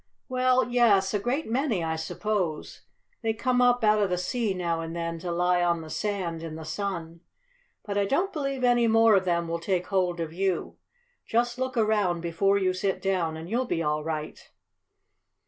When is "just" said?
11.23-11.59